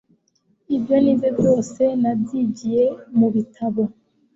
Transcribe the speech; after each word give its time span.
Ibyo 0.75 0.95
nize 1.03 1.29
byose 1.37 1.83
nabyigiye 2.01 2.83
mu 3.17 3.27
bitabo 3.35 3.83